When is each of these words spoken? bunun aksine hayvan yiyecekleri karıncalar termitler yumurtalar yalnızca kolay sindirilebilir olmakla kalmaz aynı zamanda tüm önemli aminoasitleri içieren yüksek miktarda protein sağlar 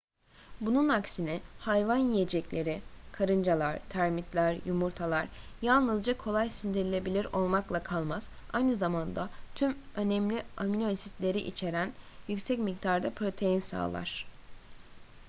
bunun 0.61 0.89
aksine 0.89 1.41
hayvan 1.59 1.97
yiyecekleri 1.97 2.81
karıncalar 3.11 3.79
termitler 3.89 4.57
yumurtalar 4.65 5.27
yalnızca 5.61 6.17
kolay 6.17 6.49
sindirilebilir 6.49 7.25
olmakla 7.25 7.83
kalmaz 7.83 8.29
aynı 8.53 8.75
zamanda 8.75 9.29
tüm 9.55 9.77
önemli 9.95 10.43
aminoasitleri 10.57 11.39
içieren 11.41 11.91
yüksek 12.27 12.59
miktarda 12.59 13.09
protein 13.09 13.59
sağlar 13.59 14.25